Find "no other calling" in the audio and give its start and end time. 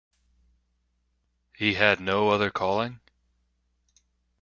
1.99-3.01